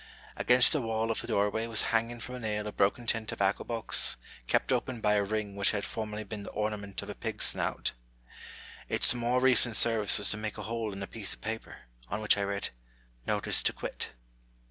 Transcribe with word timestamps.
Against 0.35 0.71
the 0.73 0.81
wall 0.81 1.11
of 1.11 1.21
the 1.21 1.27
doorway 1.27 1.67
was 1.67 1.83
hanging 1.93 2.19
from 2.19 2.33
a 2.33 2.39
nail 2.39 2.65
a 2.65 2.71
broken 2.71 3.05
tin 3.05 3.27
tobacco 3.27 3.63
box, 3.63 4.17
kept 4.47 4.71
open 4.71 4.99
by 4.99 5.13
a 5.13 5.23
ring 5.23 5.55
which 5.55 5.69
had 5.69 5.85
formerly 5.85 6.23
been 6.23 6.41
the 6.41 6.49
ornament 6.49 7.03
of 7.03 7.09
a 7.11 7.13
pig's 7.13 7.45
snout. 7.45 7.91
Its 8.89 9.13
more 9.13 9.39
recent 9.39 9.75
service 9.75 10.17
was 10.17 10.31
to 10.31 10.37
make 10.37 10.57
a 10.57 10.63
hole 10.63 10.91
in 10.91 11.03
a 11.03 11.05
piece 11.05 11.35
of 11.35 11.41
paper, 11.41 11.81
on 12.09 12.19
which 12.19 12.35
I 12.35 12.41
read, 12.41 12.69
"Notice 13.27 13.61
to 13.61 13.73
quit." 13.73 14.09